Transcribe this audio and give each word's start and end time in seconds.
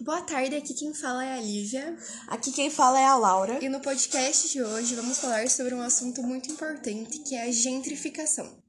Boa 0.00 0.20
tarde, 0.20 0.56
aqui 0.56 0.74
quem 0.74 0.92
fala 0.92 1.24
é 1.24 1.32
a 1.32 1.40
Lívia. 1.40 1.96
Aqui 2.28 2.52
quem 2.52 2.68
fala 2.68 3.00
é 3.00 3.04
a 3.04 3.16
Laura. 3.16 3.58
E 3.64 3.68
no 3.68 3.80
podcast 3.80 4.50
de 4.50 4.62
hoje 4.62 4.94
vamos 4.94 5.18
falar 5.18 5.48
sobre 5.48 5.74
um 5.74 5.80
assunto 5.80 6.22
muito 6.22 6.52
importante 6.52 7.18
que 7.20 7.34
é 7.34 7.44
a 7.44 7.50
gentrificação. 7.50 8.62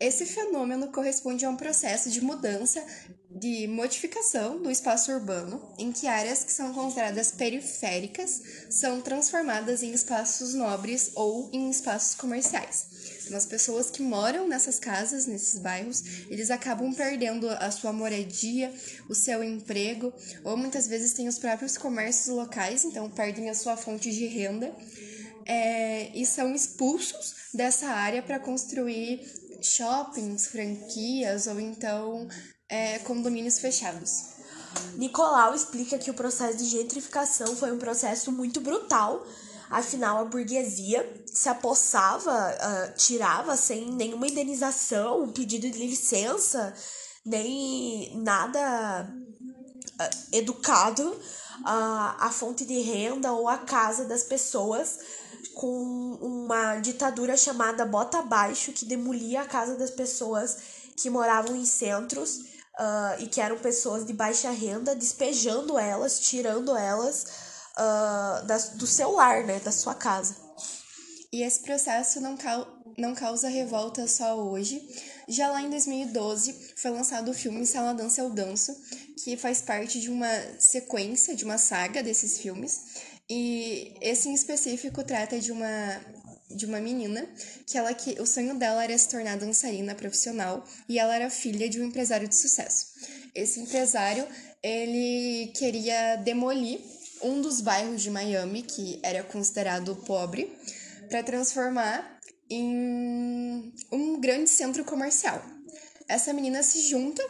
Esse 0.00 0.24
fenômeno 0.24 0.90
corresponde 0.90 1.44
a 1.44 1.50
um 1.50 1.56
processo 1.56 2.10
de 2.10 2.22
mudança, 2.22 2.82
de 3.30 3.66
modificação 3.68 4.60
do 4.60 4.70
espaço 4.70 5.12
urbano, 5.12 5.74
em 5.78 5.92
que 5.92 6.06
áreas 6.06 6.42
que 6.42 6.52
são 6.52 6.72
consideradas 6.72 7.30
periféricas 7.30 8.40
são 8.70 9.02
transformadas 9.02 9.82
em 9.82 9.92
espaços 9.92 10.54
nobres 10.54 11.12
ou 11.14 11.50
em 11.52 11.68
espaços 11.68 12.14
comerciais. 12.14 13.11
As 13.32 13.46
pessoas 13.46 13.90
que 13.90 14.02
moram 14.02 14.48
nessas 14.48 14.78
casas, 14.78 15.26
nesses 15.26 15.58
bairros, 15.60 16.02
eles 16.28 16.50
acabam 16.50 16.92
perdendo 16.94 17.48
a 17.48 17.70
sua 17.70 17.92
moradia, 17.92 18.72
o 19.08 19.14
seu 19.14 19.44
emprego, 19.44 20.12
ou 20.44 20.56
muitas 20.56 20.86
vezes 20.86 21.12
têm 21.12 21.28
os 21.28 21.38
próprios 21.38 21.76
comércios 21.76 22.34
locais, 22.34 22.84
então 22.84 23.10
perdem 23.10 23.50
a 23.50 23.54
sua 23.54 23.76
fonte 23.76 24.10
de 24.10 24.26
renda. 24.26 24.74
É, 25.44 26.16
e 26.16 26.24
são 26.24 26.54
expulsos 26.54 27.34
dessa 27.52 27.88
área 27.88 28.22
para 28.22 28.38
construir 28.38 29.20
shoppings, 29.60 30.46
franquias 30.46 31.46
ou 31.46 31.60
então 31.60 32.28
é, 32.68 32.98
condomínios 33.00 33.58
fechados. 33.58 34.32
Nicolau 34.96 35.54
explica 35.54 35.98
que 35.98 36.10
o 36.10 36.14
processo 36.14 36.58
de 36.58 36.64
gentrificação 36.64 37.54
foi 37.56 37.72
um 37.72 37.78
processo 37.78 38.32
muito 38.32 38.60
brutal, 38.60 39.26
afinal 39.72 40.18
a 40.18 40.24
burguesia 40.24 41.24
se 41.26 41.48
apossava, 41.48 42.30
uh, 42.30 42.94
tirava 42.96 43.56
sem 43.56 43.90
nenhuma 43.90 44.28
indenização, 44.28 45.32
pedido 45.32 45.70
de 45.70 45.78
licença, 45.78 46.74
nem 47.24 48.14
nada 48.18 49.08
uh, 49.08 50.36
educado 50.36 51.08
uh, 51.08 52.16
a 52.18 52.30
fonte 52.30 52.66
de 52.66 52.80
renda 52.80 53.32
ou 53.32 53.48
a 53.48 53.58
casa 53.58 54.04
das 54.04 54.22
pessoas 54.22 54.98
com 55.54 56.18
uma 56.20 56.76
ditadura 56.76 57.36
chamada 57.36 57.86
Bota 57.86 58.18
Abaixo, 58.18 58.72
que 58.72 58.84
demolia 58.84 59.40
a 59.40 59.46
casa 59.46 59.74
das 59.76 59.90
pessoas 59.90 60.56
que 60.96 61.08
moravam 61.08 61.56
em 61.56 61.64
centros 61.64 62.36
uh, 62.78 63.20
e 63.20 63.26
que 63.26 63.40
eram 63.40 63.58
pessoas 63.58 64.04
de 64.04 64.12
baixa 64.12 64.50
renda, 64.50 64.94
despejando 64.94 65.78
elas, 65.78 66.20
tirando 66.20 66.76
elas 66.76 67.51
uh, 67.78 68.46
da, 68.46 68.58
do 68.74 68.86
seu 68.86 69.12
lar, 69.12 69.44
né, 69.44 69.60
da 69.60 69.72
sua 69.72 69.94
casa. 69.94 70.36
E 71.32 71.42
esse 71.42 71.60
processo 71.60 72.20
não, 72.20 72.36
cau 72.36 72.66
não 72.98 73.14
causa 73.14 73.48
revolta 73.48 74.06
só 74.06 74.36
hoje. 74.36 74.86
Já 75.26 75.50
lá 75.50 75.62
em 75.62 75.70
2012 75.70 76.74
foi 76.76 76.90
lançado 76.90 77.30
o 77.30 77.34
filme 77.34 77.64
Se 77.66 77.76
Ela 77.76 77.94
Dança 77.94 78.20
Eu 78.20 78.28
Danço, 78.28 78.76
que 79.24 79.36
faz 79.36 79.62
parte 79.62 79.98
de 79.98 80.10
uma 80.10 80.28
sequência, 80.58 81.34
de 81.34 81.44
uma 81.44 81.56
saga 81.56 82.02
desses 82.02 82.38
filmes. 82.38 82.80
E 83.30 83.94
esse 84.02 84.28
em 84.28 84.34
específico 84.34 85.02
trata 85.02 85.38
de 85.40 85.52
uma 85.52 86.00
de 86.54 86.66
uma 86.66 86.80
menina 86.80 87.26
que 87.66 87.78
ela 87.78 87.94
que 87.94 88.20
o 88.20 88.26
sonho 88.26 88.58
dela 88.58 88.84
era 88.84 88.98
se 88.98 89.08
tornar 89.08 89.38
dançarina 89.38 89.94
profissional 89.94 90.62
e 90.86 90.98
ela 90.98 91.14
era 91.14 91.30
filha 91.30 91.66
de 91.66 91.80
um 91.80 91.84
empresário 91.84 92.28
de 92.28 92.36
sucesso. 92.36 92.88
Esse 93.34 93.60
empresário, 93.60 94.26
ele 94.62 95.50
queria 95.56 96.16
demolir 96.16 96.78
um 97.22 97.40
dos 97.40 97.60
bairros 97.60 98.02
de 98.02 98.10
Miami 98.10 98.62
que 98.62 99.00
era 99.02 99.22
considerado 99.22 99.94
pobre 99.96 100.56
para 101.08 101.22
transformar 101.22 102.20
em 102.50 103.72
um 103.90 104.20
grande 104.20 104.50
centro 104.50 104.84
comercial. 104.84 105.42
Essa 106.08 106.32
menina 106.32 106.62
se 106.62 106.82
junta 106.82 107.22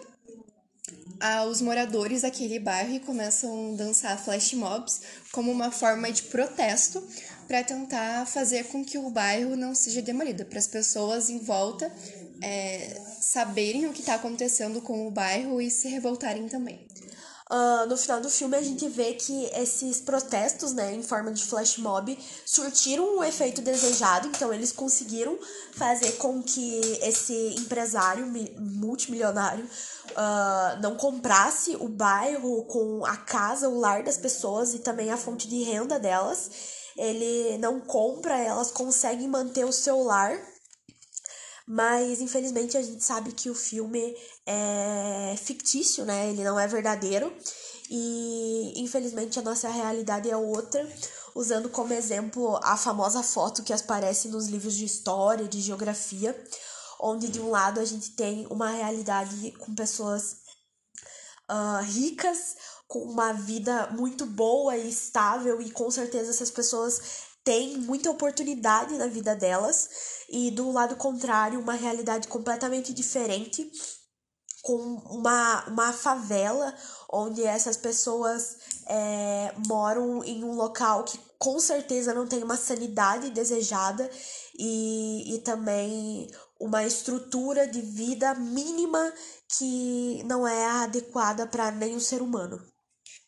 aos 1.21 1.61
moradores 1.61 2.23
daquele 2.23 2.59
bairro 2.59 2.95
e 2.95 3.01
começam 3.01 3.73
a 3.73 3.77
dançar 3.77 4.19
flash 4.19 4.55
mobs 4.55 5.01
como 5.31 5.53
uma 5.53 5.71
forma 5.71 6.11
de 6.11 6.25
protesto 6.25 7.07
para 7.47 7.63
tentar 7.63 8.27
fazer 8.27 8.65
com 8.65 8.85
que 8.85 8.99
o 8.99 9.11
bairro 9.11 9.55
não 9.55 9.75
seja 9.75 10.03
demolido, 10.03 10.45
para 10.45 10.59
as 10.59 10.67
pessoas 10.67 11.31
em 11.31 11.39
volta 11.39 11.93
é, 12.43 13.01
saberem 13.21 13.87
o 13.87 13.93
que 13.93 14.01
está 14.01 14.15
acontecendo 14.15 14.83
com 14.83 15.07
o 15.07 15.11
bairro 15.11 15.61
e 15.61 15.71
se 15.71 15.89
revoltarem 15.89 16.49
também. 16.49 16.87
Uh, 17.53 17.87
no 17.87 17.99
final 17.99 18.19
do 18.19 18.31
filme 18.31 18.57
a 18.57 18.63
gente 18.63 18.89
vê 18.89 19.13
que 19.13 19.45
esses 19.53 20.01
protestos, 20.01 20.73
né, 20.73 20.95
em 20.95 21.03
forma 21.03 21.31
de 21.31 21.45
flash 21.45 21.77
mob, 21.77 22.19
surtiram 22.47 23.19
o 23.19 23.23
efeito 23.23 23.61
desejado, 23.61 24.27
então 24.29 24.55
eles 24.55 24.73
conseguiram 24.73 25.39
fazer 25.75 26.13
com 26.13 26.43
que 26.43 26.81
esse 27.03 27.55
empresário 27.59 28.27
multimilionário 28.59 29.67
uh, 29.67 30.81
não 30.81 30.97
comprasse 30.97 31.77
o 31.77 31.91
bairro 31.91 32.65
com 32.65 33.05
a 33.05 33.19
casa, 33.19 33.69
o 33.69 33.79
lar 33.79 34.03
das 34.03 34.17
pessoas 34.17 34.73
e 34.73 34.79
também 34.79 35.11
a 35.11 35.19
fonte 35.19 35.47
de 35.47 35.63
renda 35.63 35.99
delas. 35.99 36.51
Ele 36.97 37.59
não 37.59 37.81
compra, 37.81 38.39
elas 38.39 38.71
conseguem 38.71 39.29
manter 39.29 39.67
o 39.67 39.73
seu 39.73 40.03
lar 40.03 40.39
mas 41.67 42.21
infelizmente 42.21 42.77
a 42.77 42.83
gente 42.83 43.03
sabe 43.03 43.33
que 43.33 43.51
o 43.51 43.55
filme 43.55 44.17
é 44.47 45.35
fictício, 45.37 46.05
né? 46.05 46.31
Ele 46.31 46.45
não 46.45 46.59
é 46.59 46.67
verdadeiro. 46.67 47.33
E 47.91 48.73
infelizmente 48.77 49.39
a 49.39 49.43
nossa 49.43 49.69
realidade 49.69 50.31
é 50.31 50.37
outra, 50.37 50.87
usando 51.35 51.69
como 51.69 51.93
exemplo 51.93 52.59
a 52.63 52.77
famosa 52.77 53.23
foto 53.23 53.63
que 53.63 53.73
aparece 53.73 54.29
nos 54.29 54.47
livros 54.47 54.75
de 54.75 54.85
história, 54.85 55.47
de 55.47 55.61
geografia, 55.61 56.35
onde 57.01 57.29
de 57.29 57.41
um 57.41 57.51
lado 57.51 57.81
a 57.81 57.85
gente 57.85 58.13
tem 58.13 58.47
uma 58.49 58.71
realidade 58.71 59.53
com 59.59 59.75
pessoas 59.75 60.37
uh, 61.51 61.83
ricas, 61.85 62.57
com 62.87 63.01
uma 63.01 63.33
vida 63.33 63.89
muito 63.91 64.25
boa 64.25 64.77
e 64.77 64.89
estável, 64.89 65.61
e 65.61 65.71
com 65.71 65.91
certeza 65.91 66.31
essas 66.31 66.51
pessoas 66.51 67.01
têm 67.45 67.79
muita 67.79 68.11
oportunidade 68.11 68.97
na 68.97 69.07
vida 69.07 69.35
delas 69.35 69.89
e 70.29 70.51
do 70.51 70.71
lado 70.71 70.97
contrário, 70.97 71.61
uma 71.61 71.75
realidade 71.75 72.29
completamente 72.29 72.93
diferente, 72.93 73.71
com 74.63 74.77
uma, 74.77 75.65
uma 75.67 75.93
favela 75.93 76.73
onde 77.11 77.43
essas 77.43 77.77
pessoas 77.77 78.57
é, 78.87 79.53
moram 79.67 80.23
em 80.25 80.45
um 80.45 80.55
local 80.55 81.05
que 81.05 81.19
com 81.37 81.59
certeza 81.59 82.15
não 82.15 82.29
tem 82.29 82.45
uma 82.45 82.57
sanidade 82.57 83.31
desejada 83.31 84.09
e, 84.57 85.35
e 85.35 85.39
também 85.41 86.31
uma 86.61 86.85
estrutura 86.85 87.67
de 87.67 87.81
vida 87.81 88.33
mínima 88.35 89.13
que 89.59 90.23
não 90.25 90.47
é 90.47 90.65
adequada 90.65 91.45
para 91.45 91.73
nenhum 91.73 91.99
ser 91.99 92.23
humano. 92.23 92.72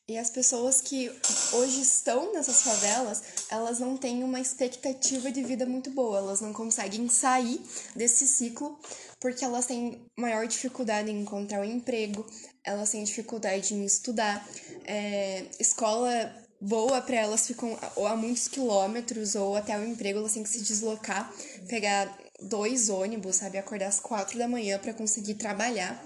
E 0.07 0.19
as 0.19 0.29
pessoas 0.29 0.83
que 0.83 1.11
hoje 1.55 1.81
estão 1.81 2.31
nessas 2.35 2.61
favelas, 2.61 3.23
elas 3.51 3.81
não 3.81 3.97
têm 3.97 4.23
uma 4.23 4.39
expectativa 4.39 5.33
de 5.33 5.43
vida 5.43 5.65
muito 5.65 5.91
boa, 5.91 6.19
elas 6.19 6.43
não 6.43 6.53
conseguem 6.53 7.09
sair 7.09 7.59
desse 7.97 8.27
ciclo 8.27 8.79
porque 9.19 9.43
elas 9.43 9.65
têm 9.65 10.05
maior 10.15 10.47
dificuldade 10.47 11.11
em 11.11 11.23
encontrar 11.23 11.61
um 11.61 11.65
emprego, 11.65 12.27
elas 12.63 12.91
têm 12.91 13.03
dificuldade 13.03 13.73
em 13.73 13.83
estudar, 13.83 14.47
é, 14.85 15.47
escola 15.59 16.37
boa 16.61 17.01
para 17.01 17.17
elas 17.17 17.47
ficam 17.47 17.79
ou 17.97 18.07
a 18.07 18.15
muitos 18.15 18.47
quilômetros 18.47 19.35
ou 19.35 19.57
até 19.57 19.79
o 19.79 19.87
emprego 19.87 20.19
elas 20.19 20.35
têm 20.35 20.43
que 20.43 20.51
se 20.51 20.61
deslocar, 20.61 21.33
pegar 21.67 22.15
dois 22.43 22.91
ônibus, 22.91 23.37
sabe, 23.37 23.57
acordar 23.57 23.87
às 23.87 24.01
quatro 24.01 24.39
da 24.39 24.47
manhã 24.47 24.79
para 24.79 24.93
conseguir 24.93 25.37
trabalhar. 25.37 25.99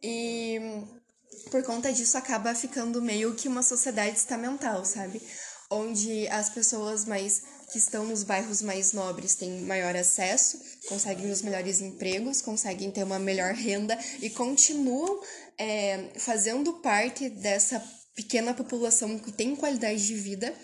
E 0.00 0.60
por 1.50 1.62
conta 1.62 1.92
disso 1.92 2.16
acaba 2.16 2.54
ficando 2.54 3.00
meio 3.00 3.34
que 3.34 3.48
uma 3.48 3.62
sociedade 3.62 4.16
estamental, 4.16 4.84
sabe? 4.84 5.20
Onde 5.70 6.28
as 6.28 6.48
pessoas 6.48 7.04
mais 7.04 7.42
que 7.72 7.78
estão 7.78 8.04
nos 8.04 8.22
bairros 8.22 8.62
mais 8.62 8.92
nobres 8.92 9.34
têm 9.34 9.62
maior 9.62 9.96
acesso, 9.96 10.60
conseguem 10.88 11.30
os 11.30 11.42
melhores 11.42 11.80
empregos, 11.80 12.40
conseguem 12.40 12.90
ter 12.90 13.02
uma 13.02 13.18
melhor 13.18 13.52
renda 13.54 13.98
e 14.20 14.30
continuam 14.30 15.20
é, 15.58 16.10
fazendo 16.16 16.74
parte 16.74 17.28
dessa 17.28 17.82
pequena 18.14 18.54
população 18.54 19.18
que 19.18 19.30
tem 19.30 19.54
qualidade 19.54 20.06
de 20.06 20.14
vida, 20.14 20.54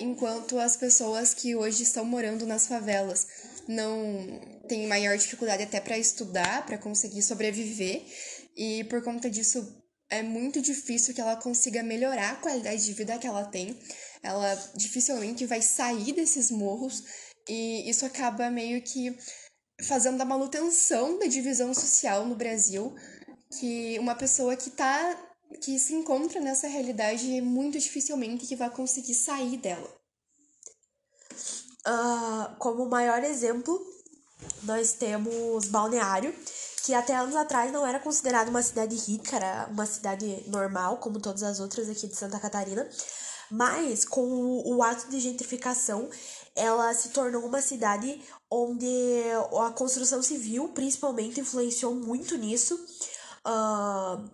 enquanto 0.00 0.58
as 0.58 0.76
pessoas 0.76 1.32
que 1.32 1.54
hoje 1.54 1.84
estão 1.84 2.04
morando 2.04 2.44
nas 2.46 2.66
favelas 2.66 3.26
não 3.68 4.40
têm 4.68 4.86
maior 4.86 5.16
dificuldade 5.16 5.62
até 5.62 5.80
para 5.80 5.98
estudar, 5.98 6.66
para 6.66 6.78
conseguir 6.78 7.22
sobreviver, 7.22 8.02
e 8.56 8.84
por 8.84 9.02
conta 9.02 9.28
disso 9.28 9.84
é 10.08 10.22
muito 10.22 10.60
difícil 10.60 11.14
que 11.14 11.20
ela 11.20 11.36
consiga 11.36 11.82
melhorar 11.82 12.32
a 12.32 12.36
qualidade 12.36 12.84
de 12.84 12.92
vida 12.92 13.18
que 13.18 13.26
ela 13.26 13.44
tem. 13.44 13.78
Ela 14.22 14.54
dificilmente 14.74 15.46
vai 15.46 15.60
sair 15.60 16.12
desses 16.12 16.50
morros 16.50 17.02
e 17.48 17.88
isso 17.88 18.04
acaba 18.04 18.50
meio 18.50 18.82
que 18.82 19.16
fazendo 19.82 20.20
a 20.20 20.24
manutenção 20.24 21.18
da 21.18 21.26
divisão 21.26 21.74
social 21.74 22.24
no 22.24 22.34
Brasil, 22.34 22.94
que 23.58 23.98
uma 23.98 24.14
pessoa 24.14 24.56
que 24.56 24.70
tá 24.70 25.22
que 25.62 25.78
se 25.78 25.94
encontra 25.94 26.40
nessa 26.40 26.66
realidade 26.66 27.40
muito 27.40 27.78
dificilmente 27.78 28.46
que 28.46 28.56
vai 28.56 28.68
conseguir 28.68 29.14
sair 29.14 29.56
dela. 29.58 29.88
Uh, 31.86 32.56
como 32.58 32.88
maior 32.88 33.22
exemplo 33.22 33.80
nós 34.62 34.92
temos 34.92 35.66
Balneário, 35.68 36.34
que 36.84 36.94
até 36.94 37.16
anos 37.16 37.34
atrás 37.34 37.72
não 37.72 37.86
era 37.86 37.98
considerada 37.98 38.50
uma 38.50 38.62
cidade 38.62 38.94
rica, 38.94 39.36
era 39.36 39.68
uma 39.70 39.86
cidade 39.86 40.44
normal, 40.48 40.98
como 40.98 41.20
todas 41.20 41.42
as 41.42 41.60
outras 41.60 41.88
aqui 41.88 42.06
de 42.06 42.14
Santa 42.14 42.38
Catarina. 42.38 42.88
Mas 43.50 44.04
com 44.04 44.62
o, 44.64 44.82
ato 44.82 45.08
de 45.08 45.20
gentrificação, 45.20 46.08
ela 46.54 46.92
se 46.94 47.10
tornou 47.10 47.44
uma 47.44 47.60
cidade 47.60 48.20
onde 48.50 48.86
a 49.64 49.70
construção 49.70 50.22
civil, 50.22 50.68
principalmente, 50.70 51.40
influenciou 51.40 51.94
muito 51.94 52.36
nisso. 52.36 52.74
Uh, 53.46 54.28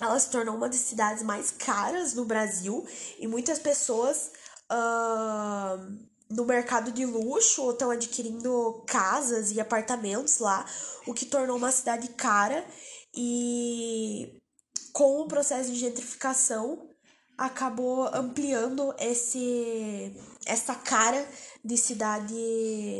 ela 0.00 0.18
se 0.18 0.30
tornou 0.30 0.56
uma 0.56 0.68
das 0.68 0.80
cidades 0.80 1.22
mais 1.22 1.50
caras 1.50 2.14
no 2.14 2.24
Brasil 2.24 2.86
e 3.18 3.26
muitas 3.26 3.58
pessoas 3.58 4.30
uh, 4.70 6.11
no 6.34 6.44
mercado 6.44 6.90
de 6.90 7.04
luxo 7.04 7.70
estão 7.70 7.90
adquirindo 7.90 8.82
casas 8.86 9.52
e 9.52 9.60
apartamentos 9.60 10.38
lá, 10.38 10.64
o 11.06 11.14
que 11.14 11.26
tornou 11.26 11.56
uma 11.56 11.70
cidade 11.70 12.08
cara 12.08 12.66
e 13.14 14.40
com 14.92 15.20
o 15.20 15.28
processo 15.28 15.70
de 15.70 15.78
gentrificação 15.78 16.88
acabou 17.36 18.08
ampliando 18.14 18.94
esse 18.98 20.14
essa 20.46 20.74
cara 20.74 21.26
de 21.64 21.76
cidade 21.76 22.98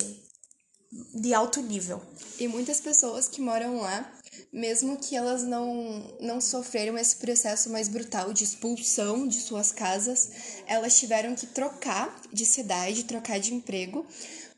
de 1.14 1.32
alto 1.32 1.60
nível. 1.60 2.02
E 2.38 2.46
muitas 2.48 2.80
pessoas 2.80 3.28
que 3.28 3.40
moram 3.40 3.80
lá, 3.80 4.12
mesmo 4.52 4.96
que 4.96 5.16
elas 5.16 5.42
não, 5.42 6.16
não 6.20 6.40
sofreram 6.40 6.98
esse 6.98 7.16
processo 7.16 7.70
mais 7.70 7.88
brutal 7.88 8.32
de 8.32 8.44
expulsão 8.44 9.26
de 9.26 9.36
suas 9.36 9.72
casas, 9.72 10.30
elas 10.66 10.98
tiveram 10.98 11.34
que 11.34 11.46
trocar 11.46 12.20
de 12.32 12.44
cidade, 12.44 13.04
trocar 13.04 13.38
de 13.40 13.54
emprego, 13.54 14.06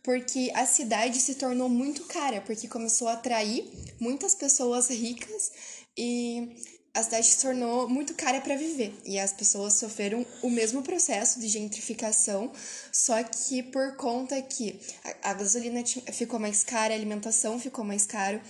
porque 0.02 0.50
a 0.54 0.66
cidade 0.66 1.18
se 1.20 1.36
tornou 1.36 1.68
muito 1.68 2.04
cara, 2.04 2.40
porque 2.40 2.68
começou 2.68 3.08
a 3.08 3.14
atrair 3.14 3.70
muitas 3.98 4.34
pessoas 4.34 4.88
ricas 4.88 5.50
e 5.96 6.54
a 6.94 7.02
cidade 7.02 7.26
se 7.26 7.42
tornou 7.42 7.88
muito 7.88 8.14
cara 8.14 8.40
para 8.40 8.54
viver. 8.54 8.94
E 9.04 9.18
as 9.18 9.32
pessoas 9.32 9.74
sofreram 9.74 10.24
o 10.42 10.48
mesmo 10.48 10.80
processo 10.80 11.40
de 11.40 11.48
gentrificação, 11.48 12.52
só 12.92 13.20
que 13.24 13.64
por 13.64 13.96
conta 13.96 14.40
que 14.40 14.78
a, 15.22 15.34
gasolina 15.34 15.82
ficou 16.12 16.38
mais 16.38 16.62
cara, 16.62 16.94
a 16.94 16.96
alimentação 16.96 17.58
ficou 17.58 17.84
mais 17.84 18.06
caro, 18.06 18.40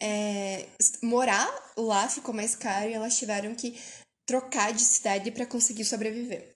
é, 0.00 0.66
morar 1.02 1.48
lá 1.76 2.08
ficou 2.08 2.34
mais 2.34 2.54
caro 2.54 2.88
e 2.88 2.94
elas 2.94 3.16
tiveram 3.16 3.54
que 3.54 3.80
trocar 4.26 4.72
de 4.72 4.82
cidade 4.82 5.30
para 5.30 5.46
conseguir 5.46 5.84
sobreviver. 5.84 6.52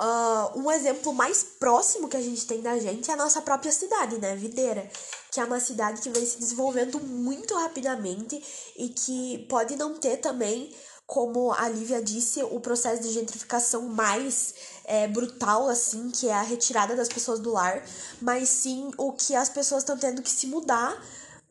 Uh, 0.00 0.58
um 0.58 0.70
exemplo 0.70 1.12
mais 1.12 1.42
próximo 1.42 2.08
que 2.08 2.16
a 2.16 2.22
gente 2.22 2.46
tem 2.46 2.62
da 2.62 2.78
gente 2.78 3.10
é 3.10 3.12
a 3.12 3.18
nossa 3.18 3.42
própria 3.42 3.70
cidade, 3.70 4.18
né? 4.18 4.34
Videira, 4.34 4.90
que 5.30 5.38
é 5.38 5.44
uma 5.44 5.60
cidade 5.60 6.00
que 6.00 6.08
vem 6.08 6.24
se 6.24 6.38
desenvolvendo 6.38 6.98
muito 7.00 7.54
rapidamente 7.54 8.42
e 8.78 8.88
que 8.88 9.46
pode 9.46 9.76
não 9.76 9.98
ter 9.98 10.16
também, 10.16 10.74
como 11.06 11.52
a 11.52 11.68
Lívia 11.68 12.00
disse, 12.00 12.42
o 12.42 12.60
processo 12.60 13.02
de 13.02 13.10
gentrificação 13.10 13.82
mais 13.90 14.54
é, 14.84 15.06
brutal, 15.06 15.68
assim, 15.68 16.10
que 16.10 16.28
é 16.28 16.32
a 16.32 16.40
retirada 16.40 16.96
das 16.96 17.08
pessoas 17.08 17.38
do 17.38 17.52
lar, 17.52 17.84
mas 18.22 18.48
sim 18.48 18.90
o 18.96 19.12
que 19.12 19.34
as 19.34 19.50
pessoas 19.50 19.82
estão 19.82 19.98
tendo 19.98 20.22
que 20.22 20.30
se 20.30 20.46
mudar 20.46 20.98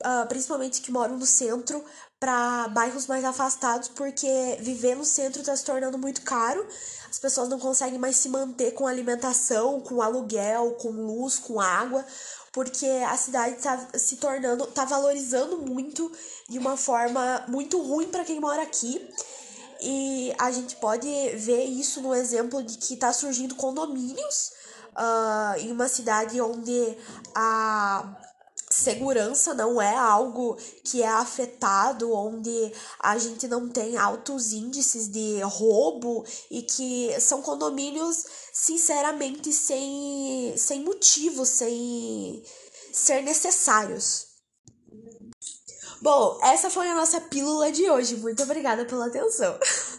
uh, 0.03 0.27
principalmente 0.27 0.81
que 0.81 0.91
moram 0.91 1.17
no 1.17 1.25
centro, 1.25 1.83
para 2.19 2.67
bairros 2.69 3.07
mais 3.07 3.23
afastados, 3.23 3.87
porque 3.87 4.57
viver 4.59 4.95
no 4.95 5.05
centro 5.05 5.39
está 5.39 5.55
se 5.55 5.63
tornando 5.63 5.97
muito 5.97 6.21
caro. 6.21 6.65
As 7.09 7.17
pessoas 7.17 7.47
não 7.47 7.59
conseguem 7.59 7.97
mais 7.97 8.17
se 8.17 8.27
manter 8.27 8.71
com 8.73 8.85
alimentação, 8.85 9.79
com 9.79 10.01
aluguel, 10.01 10.73
com 10.73 10.89
luz, 10.89 11.39
com 11.39 11.61
água, 11.61 12.05
porque 12.51 12.85
a 12.85 13.15
cidade 13.15 13.55
está 13.55 13.87
se 13.93 14.17
tornando, 14.17 14.65
está 14.65 14.83
valorizando 14.83 15.57
muito 15.59 16.11
de 16.49 16.59
uma 16.59 16.75
forma 16.75 17.45
muito 17.47 17.81
ruim 17.81 18.09
para 18.09 18.25
quem 18.25 18.39
mora 18.39 18.61
aqui. 18.63 19.09
E 19.81 20.33
a 20.37 20.51
gente 20.51 20.75
pode 20.75 21.07
ver 21.37 21.63
isso 21.63 22.01
no 22.01 22.13
exemplo 22.13 22.61
de 22.61 22.77
que 22.77 22.95
está 22.95 23.13
surgindo 23.13 23.55
condomínios 23.55 24.51
uh, 24.89 25.57
em 25.57 25.71
uma 25.71 25.87
cidade 25.87 26.41
onde 26.41 26.97
a 27.33 28.28
segurança 28.79 29.53
não 29.53 29.81
é 29.81 29.95
algo 29.95 30.57
que 30.83 31.03
é 31.03 31.07
afetado, 31.07 32.13
onde 32.13 32.71
a 32.99 33.17
gente 33.17 33.47
não 33.47 33.69
tem 33.69 33.97
altos 33.97 34.51
índices 34.51 35.07
de 35.07 35.41
roubo 35.41 36.25
e 36.49 36.63
que 36.63 37.19
são 37.19 37.41
condomínios, 37.41 38.25
sinceramente, 38.53 39.51
sem, 39.51 40.55
sem 40.57 40.83
motivo, 40.83 41.45
sem 41.45 42.43
ser 42.91 43.21
necessários. 43.21 44.27
Bom, 46.01 46.39
essa 46.41 46.69
foi 46.69 46.87
a 46.87 46.95
nossa 46.95 47.19
pílula 47.19 47.71
de 47.71 47.89
hoje. 47.89 48.15
Muito 48.15 48.41
obrigada 48.43 48.85
pela 48.85 49.07
atenção. 49.07 49.59